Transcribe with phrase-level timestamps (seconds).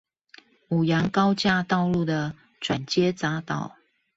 [0.69, 3.75] 五楊高架道路的轉接匝道